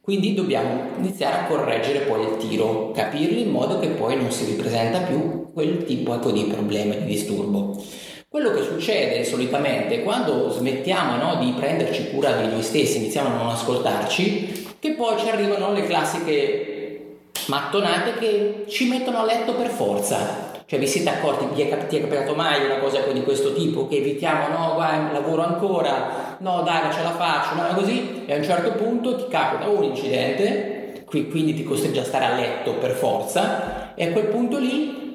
Quindi 0.00 0.32
dobbiamo 0.32 0.92
iniziare 0.96 1.40
a 1.40 1.44
correggere 1.44 2.06
poi 2.06 2.22
il 2.22 2.36
tiro, 2.38 2.92
capirlo 2.92 3.38
in 3.38 3.50
modo 3.50 3.78
che 3.78 3.88
poi 3.88 4.16
non 4.16 4.30
si 4.30 4.46
ripresenta 4.46 5.00
più 5.00 5.52
quel 5.52 5.84
tipo 5.84 6.14
ecco, 6.14 6.30
di 6.30 6.44
problema, 6.44 6.94
di 6.94 7.04
disturbo. 7.04 7.76
Quello 8.36 8.52
che 8.52 8.64
succede 8.64 9.24
solitamente 9.24 10.02
quando 10.02 10.50
smettiamo 10.50 11.16
no, 11.16 11.36
di 11.36 11.54
prenderci 11.58 12.10
cura 12.10 12.32
di 12.32 12.46
noi 12.46 12.62
stessi, 12.62 12.98
iniziamo 12.98 13.30
a 13.30 13.32
non 13.38 13.48
ascoltarci, 13.48 14.76
che 14.78 14.92
poi 14.92 15.18
ci 15.18 15.30
arrivano 15.30 15.72
le 15.72 15.86
classiche 15.86 17.16
mattonate 17.46 18.12
che 18.18 18.64
ci 18.68 18.88
mettono 18.88 19.20
a 19.20 19.24
letto 19.24 19.54
per 19.54 19.68
forza. 19.68 20.52
Cioè 20.66 20.78
vi 20.78 20.86
siete 20.86 21.08
accorti, 21.08 21.46
vi 21.54 21.62
è, 21.62 21.86
ti 21.86 21.96
è 21.96 22.00
capitato 22.02 22.34
mai 22.34 22.62
una 22.66 22.76
cosa 22.76 23.00
di 23.10 23.22
questo 23.22 23.54
tipo 23.54 23.88
che 23.88 23.96
evitiamo, 23.96 24.48
no, 24.48 24.74
guarda, 24.74 25.12
lavoro 25.12 25.42
ancora, 25.42 26.36
no 26.40 26.60
dai, 26.60 26.92
ce 26.92 27.02
la 27.02 27.12
faccio, 27.12 27.54
no, 27.54 27.74
così, 27.74 28.24
e 28.26 28.34
a 28.34 28.36
un 28.36 28.44
certo 28.44 28.72
punto 28.72 29.16
ti 29.16 29.28
capita 29.30 29.66
un 29.70 29.82
incidente, 29.82 31.04
qui, 31.06 31.30
quindi 31.30 31.54
ti 31.54 31.64
costringe 31.64 32.00
a 32.00 32.04
stare 32.04 32.26
a 32.26 32.34
letto 32.34 32.74
per 32.74 32.90
forza, 32.90 33.94
e 33.94 34.04
a 34.04 34.12
quel 34.12 34.26
punto 34.26 34.58
lì 34.58 35.05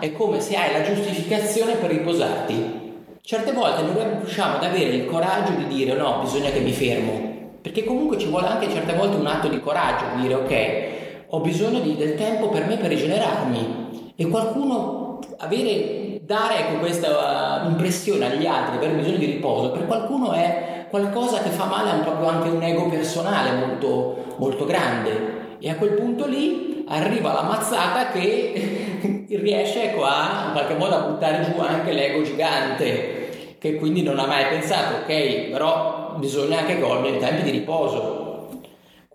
è 0.00 0.12
come 0.12 0.40
se 0.40 0.56
hai 0.56 0.72
la 0.72 0.82
giustificazione 0.82 1.74
per 1.74 1.90
riposarti. 1.90 2.86
Certe 3.20 3.52
volte 3.52 3.82
non 3.82 4.18
riusciamo 4.20 4.56
ad 4.56 4.64
avere 4.64 4.94
il 4.94 5.06
coraggio 5.06 5.52
di 5.52 5.66
dire 5.66 5.94
no, 5.94 6.20
bisogna 6.22 6.50
che 6.50 6.60
mi 6.60 6.72
fermo, 6.72 7.50
perché 7.60 7.84
comunque 7.84 8.16
ci 8.16 8.28
vuole 8.28 8.46
anche 8.46 8.70
certe 8.70 8.94
volte 8.94 9.16
un 9.16 9.26
atto 9.26 9.48
di 9.48 9.60
coraggio, 9.60 10.04
di 10.14 10.22
dire 10.22 10.34
ok, 10.34 11.26
ho 11.28 11.40
bisogno 11.40 11.80
di, 11.80 11.96
del 11.96 12.14
tempo 12.14 12.48
per 12.48 12.66
me 12.66 12.76
per 12.76 12.88
rigenerarmi. 12.88 14.12
E 14.16 14.26
qualcuno 14.28 15.18
avere, 15.38 16.20
dare 16.22 16.58
ecco, 16.58 16.78
questa 16.78 17.62
uh, 17.64 17.68
impressione 17.68 18.32
agli 18.32 18.46
altri 18.46 18.78
di 18.78 18.84
aver 18.84 18.96
bisogno 18.96 19.18
di 19.18 19.26
riposo, 19.26 19.72
per 19.72 19.86
qualcuno 19.86 20.32
è 20.32 20.86
qualcosa 20.88 21.42
che 21.42 21.50
fa 21.50 21.66
male 21.66 21.90
a 21.90 21.94
proprio 21.96 22.28
anche 22.28 22.48
un 22.48 22.62
ego 22.62 22.88
personale 22.88 23.52
molto, 23.58 24.34
molto 24.36 24.64
grande. 24.64 25.56
E 25.58 25.68
a 25.70 25.76
quel 25.76 25.92
punto 25.92 26.26
lì 26.26 26.84
arriva 26.88 27.32
la 27.32 27.42
mazzata 27.42 28.08
che 28.08 29.17
riesce 29.30 29.90
ecco, 29.90 30.04
a 30.04 30.44
in 30.46 30.52
qualche 30.52 30.74
modo 30.74 30.94
a 30.94 31.00
buttare 31.00 31.44
giù 31.44 31.60
anche 31.60 31.92
l'ego 31.92 32.22
gigante 32.22 33.56
che 33.58 33.74
quindi 33.74 34.02
non 34.02 34.18
ha 34.18 34.26
mai 34.26 34.46
pensato 34.46 35.02
ok 35.02 35.50
però 35.50 36.14
bisogna 36.18 36.60
anche 36.60 36.80
cogliere 36.80 37.16
i 37.16 37.18
tempi 37.18 37.42
di 37.42 37.50
riposo 37.50 38.28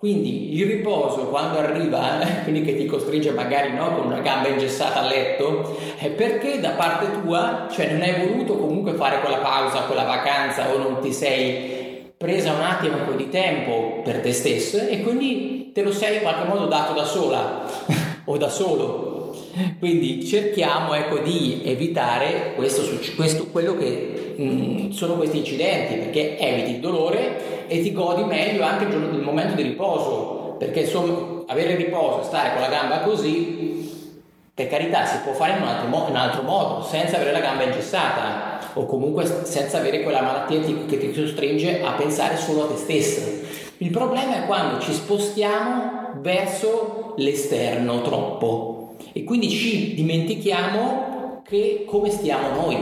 quindi 0.04 0.60
il 0.60 0.68
riposo 0.68 1.28
quando 1.28 1.60
arriva, 1.60 2.20
quindi 2.44 2.62
che 2.64 2.76
ti 2.76 2.86
costringe 2.86 3.32
magari 3.32 3.72
no, 3.72 3.96
con 3.96 4.08
una 4.08 4.20
gamba 4.20 4.50
ingessata 4.50 5.00
a 5.00 5.08
letto, 5.08 5.78
è 5.98 6.10
perché 6.10 6.60
da 6.60 6.72
parte 6.72 7.22
tua, 7.22 7.70
cioè 7.72 7.90
non 7.90 8.02
hai 8.02 8.28
voluto 8.28 8.58
comunque 8.58 8.96
fare 8.96 9.22
quella 9.22 9.38
pausa, 9.38 9.84
quella 9.84 10.04
vacanza 10.04 10.74
o 10.74 10.78
non 10.78 11.00
ti 11.00 11.14
sei 11.14 12.12
presa 12.18 12.52
un 12.52 12.64
attimo 12.64 12.98
un 12.98 13.06
po' 13.06 13.14
di 13.14 13.30
tempo 13.30 14.02
per 14.04 14.20
te 14.20 14.34
stesso 14.34 14.78
e 14.78 15.02
quindi 15.02 15.72
te 15.74 15.84
lo 15.84 15.94
sei 15.94 16.16
in 16.18 16.22
qualche 16.24 16.50
modo 16.50 16.66
dato 16.66 16.92
da 16.92 17.06
sola 17.06 17.64
o 18.26 18.38
da 18.38 18.50
solo. 18.50 19.13
Quindi 19.78 20.26
cerchiamo 20.26 20.94
ecco, 20.96 21.20
di 21.20 21.62
evitare 21.64 22.54
questo, 22.56 22.82
questo, 23.16 23.48
quello 23.48 23.78
che 23.78 24.36
mh, 24.36 24.44
mm, 24.44 24.90
sono 24.90 25.16
questi 25.16 25.38
incidenti 25.38 25.96
perché 25.96 26.38
eviti 26.40 26.72
il 26.72 26.80
dolore 26.80 27.68
e 27.68 27.82
ti 27.82 27.92
godi 27.92 28.24
meglio 28.24 28.64
anche 28.64 28.86
il, 28.86 28.94
il 28.94 29.22
momento 29.22 29.56
di 29.56 29.62
riposo 29.62 30.56
perché 30.58 30.82
insomma 30.82 31.44
avere 31.48 31.76
riposo, 31.76 32.24
stare 32.24 32.52
con 32.54 32.62
la 32.62 32.68
gamba 32.68 33.00
così 33.00 33.92
per 34.54 34.68
carità 34.68 35.06
si 35.06 35.18
può 35.24 35.34
fare 35.34 35.54
in 35.54 35.62
un 35.62 35.68
altro, 35.68 36.10
in 36.10 36.16
altro 36.16 36.42
modo 36.44 36.84
senza 36.84 37.16
avere 37.16 37.32
la 37.32 37.40
gamba 37.40 37.64
ingessata 37.64 38.60
o 38.74 38.86
comunque 38.86 39.26
senza 39.44 39.78
avere 39.78 40.02
quella 40.02 40.22
malattia 40.22 40.62
che 40.62 40.98
ti 40.98 41.12
costringe 41.12 41.82
a 41.84 41.92
pensare 41.92 42.38
solo 42.38 42.64
a 42.64 42.68
te 42.68 42.78
stesso 42.78 43.22
il 43.78 43.90
problema 43.90 44.44
è 44.44 44.46
quando 44.46 44.80
ci 44.80 44.94
spostiamo 44.94 46.12
verso 46.22 47.14
l'esterno 47.18 48.02
troppo 48.02 48.83
e 49.14 49.24
quindi 49.24 49.50
ci 49.50 49.94
dimentichiamo 49.94 51.42
che 51.48 51.84
come 51.86 52.10
stiamo 52.10 52.62
noi, 52.62 52.78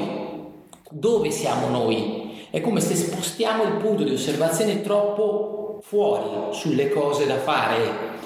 dove 0.90 1.30
siamo 1.30 1.68
noi. 1.68 2.20
È 2.50 2.62
come 2.62 2.82
se 2.82 2.96
spostiamo 2.96 3.64
il 3.64 3.74
punto 3.74 4.04
di 4.04 4.14
osservazione 4.14 4.82
troppo 4.82 5.80
fuori 5.84 6.54
sulle 6.54 6.90
cose 6.90 7.26
da 7.26 7.38
fare 7.38 8.20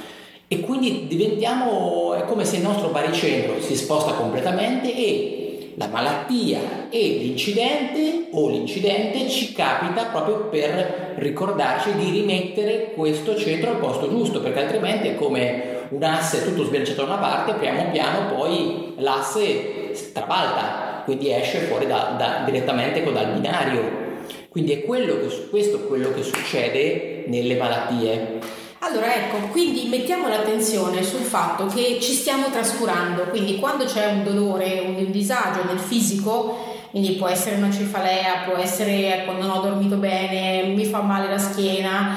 e 0.48 0.60
quindi 0.60 1.08
diventiamo, 1.08 2.14
è 2.14 2.26
come 2.26 2.46
se 2.46 2.58
il 2.58 2.62
nostro 2.62 2.90
baricentro 2.90 3.60
si 3.62 3.76
sposta 3.76 4.14
completamente 4.14 4.96
e 4.96 5.74
la 5.78 5.88
malattia 5.88 6.88
e 6.90 7.18
l'incidente 7.22 8.28
o 8.32 8.50
l'incidente 8.50 9.28
ci 9.30 9.52
capita 9.54 10.06
proprio 10.06 10.48
per 10.48 11.16
ricordarci 11.18 11.94
di 11.96 12.12
rimettere 12.12 12.94
questo 12.94 13.36
centro 13.36 13.72
al 13.72 13.78
posto 13.78 14.10
giusto, 14.10 14.40
perché 14.40 14.60
altrimenti 14.60 15.10
è 15.10 15.16
come 15.16 15.75
un 15.90 16.04
asse 16.04 16.44
tutto 16.44 16.64
sbilanciato 16.64 17.04
da 17.04 17.14
una 17.14 17.22
parte, 17.22 17.54
piano 17.54 17.90
piano 17.92 18.34
poi 18.34 18.94
l'asse 18.98 19.94
strabalta, 19.94 21.02
quindi 21.06 21.32
esce 21.32 21.60
fuori 21.60 21.88
da, 21.88 22.16
da, 22.18 22.44
direttamente 22.46 23.04
dal 23.04 23.32
binario. 23.32 24.04
Quindi 24.50 24.72
è 24.72 24.84
quello 24.86 25.20
che, 25.20 25.48
questo 25.50 25.80
quello 25.82 26.14
che 26.14 26.24
succede 26.24 27.26
nelle 27.28 27.56
malattie. 27.56 28.40
Allora 28.80 29.14
ecco, 29.16 29.48
quindi 29.48 29.88
mettiamo 29.88 30.28
l'attenzione 30.28 31.04
sul 31.04 31.22
fatto 31.22 31.66
che 31.66 32.00
ci 32.00 32.14
stiamo 32.14 32.50
trascurando, 32.50 33.24
quindi 33.24 33.58
quando 33.58 33.86
c'è 33.86 34.12
un 34.12 34.24
dolore, 34.24 34.80
un 34.80 35.12
disagio 35.12 35.64
nel 35.66 35.80
fisico, 35.80 36.74
quindi 36.92 37.14
può 37.14 37.28
essere 37.28 37.56
una 37.56 37.72
cefalea, 37.72 38.44
può 38.48 38.56
essere 38.56 39.24
quando 39.26 39.48
non 39.48 39.58
ho 39.58 39.62
dormito 39.62 39.98
bene, 39.98 40.68
mi 40.68 40.86
fa 40.86 41.02
male 41.02 41.28
la 41.30 41.38
schiena, 41.38 42.16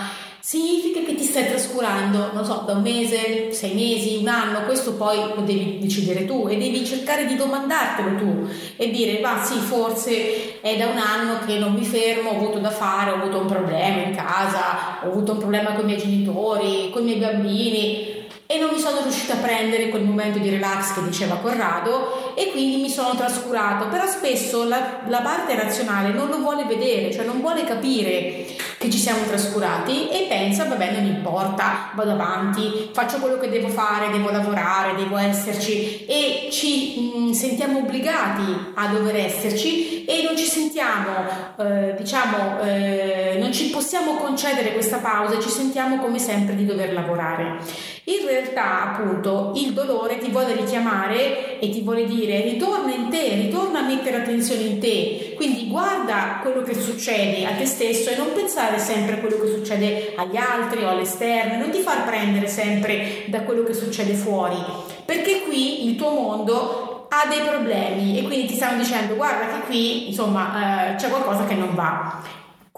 significa 0.49 1.03
che 1.03 1.15
ti 1.15 1.25
stai 1.25 1.47
trascurando, 1.47 2.31
non 2.33 2.43
so, 2.43 2.63
da 2.65 2.73
un 2.73 2.81
mese, 2.81 3.53
sei 3.53 3.75
mesi, 3.75 4.17
un 4.17 4.29
anno, 4.29 4.65
questo 4.65 4.95
poi 4.95 5.19
lo 5.35 5.43
devi 5.43 5.79
decidere 5.79 6.25
tu 6.25 6.47
e 6.49 6.57
devi 6.57 6.87
cercare 6.87 7.27
di 7.27 7.37
domandartelo 7.37 8.17
tu 8.17 8.49
e 8.77 8.91
dire, 8.91 9.21
ma 9.21 9.45
sì, 9.45 9.59
forse 9.59 10.59
è 10.63 10.75
da 10.79 10.87
un 10.87 10.97
anno 10.97 11.41
che 11.45 11.59
non 11.59 11.75
mi 11.75 11.85
fermo, 11.85 12.31
ho 12.31 12.37
avuto 12.37 12.61
da 12.61 12.71
fare, 12.71 13.11
ho 13.11 13.17
avuto 13.17 13.41
un 13.41 13.47
problema 13.47 14.05
in 14.05 14.17
casa, 14.17 15.01
ho 15.03 15.09
avuto 15.09 15.33
un 15.33 15.39
problema 15.39 15.73
con 15.73 15.83
i 15.83 15.89
miei 15.89 15.99
genitori, 15.99 16.89
con 16.95 17.03
i 17.03 17.05
miei 17.05 17.19
bambini 17.19 18.17
e 18.47 18.59
non 18.59 18.71
mi 18.73 18.79
sono 18.79 19.03
riuscita 19.03 19.35
a 19.35 19.43
prendere 19.43 19.91
quel 19.91 20.05
momento 20.05 20.39
di 20.39 20.49
relax 20.49 20.95
che 20.95 21.05
diceva 21.05 21.35
Corrado 21.35 22.35
e 22.35 22.51
quindi 22.53 22.81
mi 22.81 22.89
sono 22.89 23.15
trascurato, 23.15 23.89
però 23.89 24.07
spesso 24.07 24.67
la, 24.67 25.01
la 25.09 25.21
parte 25.21 25.55
razionale 25.55 26.15
non 26.15 26.31
lo 26.31 26.39
vuole 26.39 26.65
vedere, 26.65 27.13
cioè 27.13 27.27
non 27.27 27.43
vuole 27.43 27.65
capire 27.65 28.47
che 28.79 28.91
ci 28.91 28.99
siamo 28.99 29.25
trascurati 29.27 30.09
e 30.09 30.27
pensa, 30.29 30.65
vabbè, 30.65 30.93
non 30.93 31.05
importa, 31.05 31.91
vado 31.95 32.13
avanti, 32.13 32.91
faccio 32.93 33.19
quello 33.19 33.37
che 33.39 33.49
devo 33.49 33.69
fare, 33.69 34.11
devo 34.11 34.31
lavorare, 34.31 34.95
devo 34.95 35.17
esserci. 35.17 36.07
E 36.07 36.49
ci 36.53 37.13
mh, 37.13 37.19
mm, 37.19 37.31
sentiamo 37.33 37.79
obbligati 37.79 38.73
a 38.75 38.87
dover 38.87 39.17
esserci 39.17 39.98
e 40.09 40.23
non 40.23 40.35
ci 40.39 40.47
sentiamo, 40.47 41.27
eh, 41.59 41.95
diciamo, 41.95 42.63
eh, 42.63 43.37
non 43.39 43.53
ci 43.53 43.69
possiamo 43.69 44.15
concedere 44.15 44.73
questa 44.73 44.97
pausa 44.97 45.37
e 45.37 45.43
ci 45.43 45.51
sentiamo 45.51 45.99
come 45.99 46.19
sempre 46.19 46.57
di 46.57 46.65
dover 46.65 46.95
lavorare. 46.95 47.59
In 48.05 48.27
realtà, 48.27 48.95
appunto, 48.95 49.53
il 49.57 49.75
dolore 49.75 50.17
ti 50.17 50.31
vuole 50.31 50.55
richiamare 50.55 51.59
e 51.59 51.69
ti 51.69 51.83
vuole 51.83 52.07
dire 52.07 52.41
ritorna 52.41 52.95
in 52.95 53.11
te, 53.11 53.35
ritorna 53.35 53.81
a 53.81 53.87
mettere 53.87 54.17
attenzione 54.17 54.63
in 54.63 54.79
te. 54.81 55.35
Quindi 55.37 55.69
guarda 55.69 56.39
quello 56.41 56.63
che 56.63 56.73
succede 56.73 57.45
a 57.45 57.51
te 57.51 57.67
stesso 57.67 58.09
e 58.09 58.17
non 58.17 58.33
pensare 58.33 58.79
sempre 58.79 59.17
a 59.17 59.19
quello 59.19 59.39
che 59.39 59.49
succede 59.49 60.15
agli 60.17 60.37
altri 60.37 60.85
o 60.85 60.89
all'esterno, 60.89 61.59
non 61.59 61.71
ti 61.71 61.81
far 61.81 62.07
prendere 62.07 62.49
sempre 62.49 63.25
da 63.27 63.43
quello 63.43 63.63
che 63.63 63.75
succede 63.75 64.15
fuori, 64.15 64.57
perché 65.05 65.43
qui 65.43 65.87
il 65.87 65.97
tuo 65.97 66.09
mondo 66.13 66.98
ha 67.09 67.27
dei 67.29 67.41
problemi 67.41 68.19
e 68.19 68.23
quindi 68.23 68.47
ti 68.47 68.55
stanno 68.55 68.83
dicendo 68.83 69.17
guarda 69.17 69.47
che 69.47 69.67
qui 69.67 70.09
insomma 70.09 70.93
eh, 70.93 70.95
c'è 70.97 71.09
qualcosa 71.09 71.45
che 71.47 71.55
non 71.55 71.75
va 71.75 72.23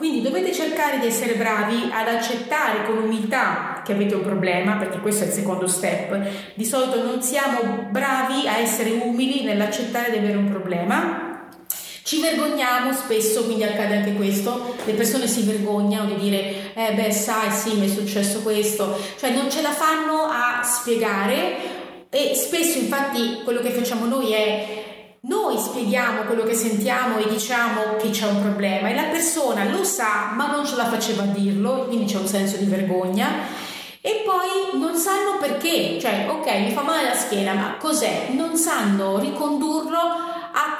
quindi 0.00 0.22
dovete 0.22 0.50
cercare 0.54 0.98
di 0.98 1.08
essere 1.08 1.34
bravi 1.34 1.90
ad 1.92 2.08
accettare 2.08 2.86
con 2.86 2.96
umiltà 2.96 3.82
che 3.84 3.92
avete 3.92 4.14
un 4.14 4.22
problema, 4.22 4.76
perché 4.76 4.98
questo 4.98 5.24
è 5.24 5.26
il 5.26 5.34
secondo 5.34 5.66
step. 5.66 6.54
Di 6.54 6.64
solito 6.64 7.04
non 7.04 7.20
siamo 7.20 7.86
bravi 7.90 8.48
a 8.48 8.56
essere 8.56 8.92
umili 8.92 9.44
nell'accettare 9.44 10.10
di 10.10 10.16
avere 10.16 10.38
un 10.38 10.48
problema. 10.48 11.50
Ci 12.02 12.18
vergogniamo 12.18 12.94
spesso, 12.94 13.44
quindi 13.44 13.62
accade 13.62 13.96
anche 13.96 14.14
questo, 14.14 14.74
le 14.86 14.94
persone 14.94 15.26
si 15.26 15.42
vergognano 15.42 16.06
di 16.06 16.16
dire 16.16 16.72
eh 16.72 16.94
beh 16.94 17.12
sai 17.12 17.50
sì 17.50 17.76
mi 17.76 17.84
è 17.84 17.94
successo 17.94 18.40
questo, 18.40 18.98
cioè 19.18 19.32
non 19.32 19.50
ce 19.50 19.60
la 19.60 19.72
fanno 19.72 20.30
a 20.30 20.62
spiegare 20.62 21.79
e 22.10 22.34
spesso 22.34 22.78
infatti 22.78 23.40
quello 23.44 23.60
che 23.60 23.70
facciamo 23.70 24.04
noi 24.04 24.32
è 24.32 24.80
noi 25.22 25.58
spieghiamo 25.58 26.22
quello 26.22 26.42
che 26.44 26.54
sentiamo 26.54 27.18
e 27.18 27.28
diciamo 27.28 27.96
che 28.00 28.10
c'è 28.10 28.26
un 28.26 28.40
problema 28.40 28.88
e 28.88 28.94
la 28.94 29.04
persona 29.04 29.64
lo 29.64 29.84
sa 29.84 30.32
ma 30.34 30.50
non 30.50 30.66
ce 30.66 30.76
la 30.76 30.86
faceva 30.86 31.22
a 31.22 31.26
dirlo, 31.26 31.84
quindi 31.86 32.10
c'è 32.10 32.16
un 32.16 32.26
senso 32.26 32.56
di 32.56 32.64
vergogna 32.64 33.28
e 34.00 34.22
poi 34.24 34.80
non 34.80 34.96
sanno 34.96 35.36
perché, 35.38 35.98
cioè 36.00 36.26
ok 36.28 36.58
mi 36.60 36.72
fa 36.72 36.82
male 36.82 37.08
la 37.08 37.14
schiena 37.14 37.52
ma 37.52 37.76
cos'è? 37.78 38.28
Non 38.30 38.56
sanno 38.56 39.18
ricondurlo 39.18 40.29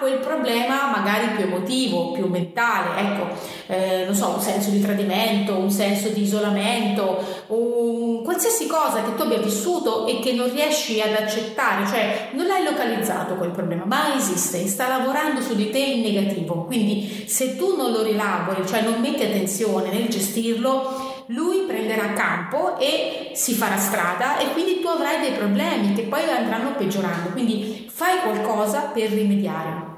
quel 0.00 0.18
problema 0.18 0.90
magari 0.90 1.28
più 1.36 1.44
emotivo, 1.44 2.12
più 2.12 2.26
mentale, 2.26 3.00
ecco, 3.00 3.28
eh, 3.66 4.04
non 4.06 4.14
so, 4.14 4.30
un 4.30 4.40
senso 4.40 4.70
di 4.70 4.80
tradimento, 4.80 5.56
un 5.56 5.70
senso 5.70 6.08
di 6.08 6.22
isolamento, 6.22 7.22
un, 7.48 8.22
qualsiasi 8.24 8.66
cosa 8.66 9.02
che 9.02 9.14
tu 9.14 9.22
abbia 9.22 9.38
vissuto 9.38 10.06
e 10.06 10.18
che 10.20 10.32
non 10.32 10.50
riesci 10.50 11.00
ad 11.00 11.12
accettare, 11.12 11.86
cioè 11.86 12.30
non 12.32 12.46
l'hai 12.46 12.64
localizzato 12.64 13.34
quel 13.34 13.50
problema, 13.50 13.84
ma 13.84 14.16
esiste, 14.16 14.66
sta 14.66 14.88
lavorando 14.88 15.40
su 15.40 15.54
di 15.54 15.70
te 15.70 15.78
in 15.78 16.00
negativo, 16.00 16.64
quindi 16.64 17.24
se 17.28 17.56
tu 17.56 17.76
non 17.76 17.92
lo 17.92 18.02
rilavori, 18.02 18.66
cioè 18.66 18.80
non 18.80 19.00
metti 19.00 19.22
attenzione 19.22 19.90
nel 19.90 20.08
gestirlo, 20.08 21.18
lui 21.30 21.64
prenderà 21.66 22.12
campo 22.12 22.76
e 22.78 23.30
si 23.34 23.54
farà 23.54 23.76
strada 23.76 24.38
e 24.38 24.52
quindi 24.52 24.80
tu 24.80 24.88
avrai 24.88 25.20
dei 25.20 25.32
problemi 25.32 25.92
che 25.92 26.02
poi 26.02 26.22
andranno 26.28 26.74
peggiorando. 26.74 27.30
Quindi 27.30 27.88
fai 27.88 28.18
qualcosa 28.20 28.90
per 28.92 29.10
rimediare. 29.10 29.89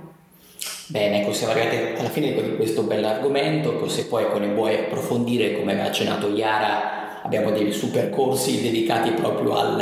Bene, 0.92 1.22
ecco, 1.22 1.32
siamo 1.32 1.54
arrivati 1.54 1.98
alla 1.98 2.10
fine 2.10 2.34
di 2.34 2.54
questo 2.54 2.82
bell'argomento, 2.82 3.88
se 3.88 4.04
poi 4.04 4.24
ecco, 4.24 4.36
ne 4.36 4.52
vuoi 4.52 4.74
approfondire, 4.74 5.56
come 5.58 5.72
aveva 5.72 5.86
accennato 5.86 6.28
Iara, 6.28 7.22
abbiamo 7.22 7.50
dei 7.50 7.72
super 7.72 8.10
corsi 8.10 8.60
dedicati 8.60 9.12
proprio 9.12 9.56
al, 9.56 9.80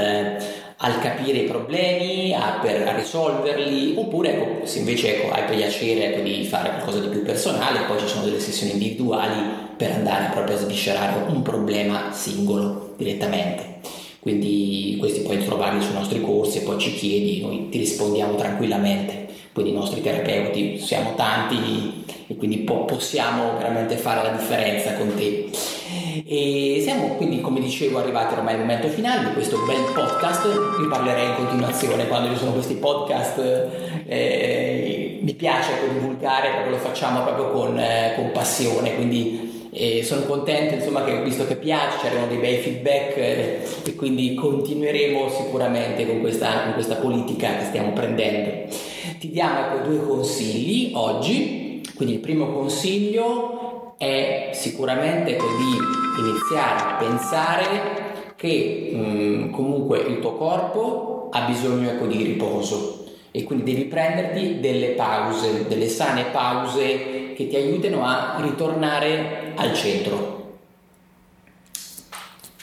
al 0.77 1.01
capire 1.01 1.39
i 1.39 1.47
problemi, 1.47 2.33
a, 2.33 2.61
per, 2.63 2.87
a 2.87 2.95
risolverli, 2.95 3.95
oppure 3.97 4.37
ecco, 4.37 4.67
se 4.67 4.79
invece 4.79 5.17
ecco, 5.17 5.33
hai 5.33 5.53
piacere 5.53 6.13
ecco, 6.13 6.23
di 6.23 6.45
fare 6.45 6.69
qualcosa 6.69 7.01
di 7.01 7.09
più 7.09 7.25
personale, 7.25 7.87
poi 7.89 7.99
ci 7.99 8.07
sono 8.07 8.27
delle 8.27 8.39
sessioni 8.39 8.75
individuali 8.75 9.35
per 9.77 9.91
andare 9.91 10.31
proprio 10.31 10.55
a 10.55 10.61
sviscerare 10.61 11.29
un 11.29 11.43
problema 11.43 12.13
singolo 12.13 12.95
direttamente. 12.97 13.81
Quindi 14.21 14.95
questi 15.01 15.23
puoi 15.23 15.45
trovarli 15.45 15.83
sui 15.83 15.95
nostri 15.95 16.21
corsi 16.21 16.59
e 16.59 16.61
poi 16.61 16.79
ci 16.79 16.95
chiedi, 16.95 17.41
noi 17.41 17.69
ti 17.69 17.79
rispondiamo 17.79 18.37
tranquillamente. 18.37 19.20
Quindi 19.53 19.73
i 19.73 19.75
nostri 19.75 20.01
terapeuti 20.01 20.79
siamo 20.79 21.15
tanti 21.17 22.05
e 22.29 22.37
quindi 22.37 22.59
po- 22.59 22.85
possiamo 22.85 23.57
veramente 23.59 23.97
fare 23.97 24.23
la 24.23 24.37
differenza 24.37 24.95
con 24.95 25.13
te. 25.17 25.51
E 26.25 26.79
siamo 26.83 27.17
quindi, 27.17 27.41
come 27.41 27.59
dicevo, 27.59 27.99
arrivati 27.99 28.35
ormai 28.35 28.55
al 28.55 28.61
momento 28.61 28.87
finale 28.87 29.27
di 29.27 29.33
questo 29.33 29.59
bel 29.67 29.93
podcast. 29.93 30.79
Vi 30.79 30.87
parlerei 30.87 31.27
in 31.27 31.35
continuazione 31.35 32.07
quando 32.07 32.31
ci 32.31 32.39
sono 32.39 32.53
questi 32.53 32.75
podcast. 32.75 33.39
Eh, 34.07 35.19
mi 35.21 35.35
piace 35.35 35.73
divulgare 35.93 36.51
perché 36.51 36.71
lo 36.71 36.79
facciamo 36.79 37.23
proprio 37.23 37.51
con, 37.51 37.79
eh, 37.79 38.13
con 38.15 38.31
passione, 38.33 38.95
quindi 38.95 39.49
e 39.73 40.03
sono 40.03 40.23
contento 40.23 40.75
insomma 40.75 41.05
che 41.05 41.23
visto 41.23 41.47
che 41.47 41.55
piace 41.55 41.99
c'erano 42.03 42.27
dei 42.27 42.39
bei 42.39 42.57
feedback 42.57 43.17
eh, 43.17 43.61
e 43.85 43.95
quindi 43.95 44.35
continueremo 44.35 45.29
sicuramente 45.29 46.05
con 46.09 46.21
questa, 46.21 46.65
con 46.65 46.73
questa 46.73 46.97
politica 46.97 47.57
che 47.57 47.67
stiamo 47.67 47.93
prendendo 47.93 48.67
ti 49.21 49.31
diamo 49.31 49.59
ecco 49.61 49.87
due 49.87 50.07
consigli 50.07 50.93
oggi 50.95 51.83
quindi 51.95 52.15
il 52.15 52.21
primo 52.21 52.47
consiglio 52.53 53.95
è 53.99 54.53
sicuramente 54.55 55.37
di 55.37 56.23
iniziare 56.23 56.81
a 56.81 56.95
pensare 56.95 58.33
che 58.37 58.93
mh, 58.95 58.99
mm, 58.99 59.51
comunque 59.51 59.99
il 59.99 60.21
tuo 60.21 60.37
corpo 60.37 61.29
ha 61.33 61.43
bisogno 61.43 61.91
ecco, 61.91 62.07
di 62.07 62.23
riposo 62.23 63.05
e 63.31 63.45
quindi 63.45 63.75
devi 63.75 63.85
prenderti 63.85 64.59
delle 64.59 64.93
pause, 64.93 65.67
delle 65.69 65.89
sane 65.89 66.25
pause 66.33 67.35
che 67.35 67.47
ti 67.47 67.57
aiutino 67.57 68.03
a 68.03 68.39
ritornare 68.41 69.53
al 69.55 69.75
centro. 69.75 70.57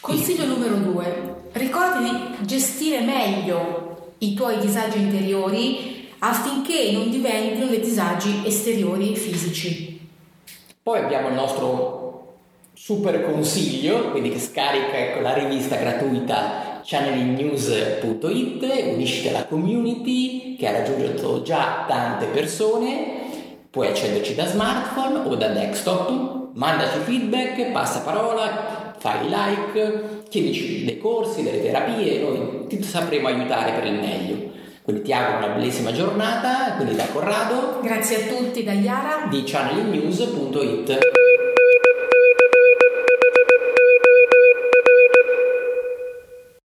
Consiglio 0.02 0.46
numero 0.46 0.76
due, 0.78 1.36
ricordi 1.52 2.10
di 2.10 2.46
gestire 2.48 3.02
meglio 3.02 4.14
i 4.20 4.34
tuoi 4.34 4.58
disagi 4.58 4.98
interiori 4.98 5.97
affinché 6.20 6.92
non 6.92 7.10
diventino 7.10 7.68
dei 7.68 7.80
disagi 7.80 8.42
esteriori 8.46 9.16
fisici. 9.16 10.00
Poi 10.82 11.00
abbiamo 11.00 11.28
il 11.28 11.34
nostro 11.34 12.36
super 12.74 13.26
consiglio, 13.26 14.12
quindi 14.12 14.30
che 14.30 14.40
scarica 14.40 14.98
ecco, 14.98 15.20
la 15.20 15.34
rivista 15.34 15.76
gratuita 15.76 16.82
channelingnews.it, 16.84 18.94
unisci 18.94 19.28
alla 19.28 19.46
community 19.46 20.56
che 20.56 20.68
ha 20.68 20.72
raggiunto 20.72 21.42
già 21.42 21.84
tante 21.88 22.28
persone, 22.28 23.26
puoi 23.70 23.88
accederci 23.88 24.36
da 24.36 24.46
smartphone 24.46 25.28
o 25.28 25.36
da 25.36 25.50
desktop, 25.50 26.52
mandaci 26.54 27.00
feedback, 27.00 27.72
passa 27.72 28.00
parola, 28.00 28.96
fai 28.98 29.28
like, 29.28 30.24
chiedici 30.30 30.86
dei 30.86 30.98
corsi, 30.98 31.44
delle 31.44 31.62
terapie, 31.62 32.22
noi 32.22 32.68
ti 32.68 32.82
sapremo 32.82 33.28
aiutare 33.28 33.74
per 33.74 33.86
il 33.86 34.00
meglio. 34.00 34.56
Quindi 34.88 35.04
ti 35.04 35.12
auguro 35.12 35.48
una 35.48 35.56
bellissima 35.56 35.92
giornata, 35.92 36.76
quindi 36.78 36.96
da 36.96 37.08
Corrado. 37.08 37.82
Grazie 37.84 38.24
a 38.24 38.34
tutti, 38.34 38.64
da 38.64 38.72
Iara. 38.72 39.28
Di 39.30 39.44
channelingnews.it. 39.44 41.27